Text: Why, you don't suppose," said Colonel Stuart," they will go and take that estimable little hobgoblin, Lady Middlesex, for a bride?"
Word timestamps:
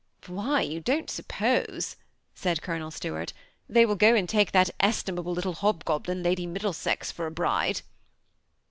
Why, 0.25 0.61
you 0.61 0.79
don't 0.79 1.11
suppose," 1.11 1.95
said 2.33 2.63
Colonel 2.63 2.89
Stuart," 2.89 3.33
they 3.69 3.85
will 3.85 3.93
go 3.95 4.15
and 4.15 4.27
take 4.27 4.51
that 4.51 4.71
estimable 4.79 5.31
little 5.33 5.53
hobgoblin, 5.53 6.23
Lady 6.23 6.47
Middlesex, 6.47 7.11
for 7.11 7.27
a 7.27 7.31
bride?" 7.31 7.81